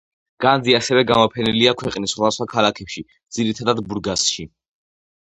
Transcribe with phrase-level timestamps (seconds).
[0.45, 3.07] განძი ასევე გამოფენილია ქვეყნის სხვადასხვა ქალაქებში,
[3.39, 4.53] ძირითადად ბურგასში.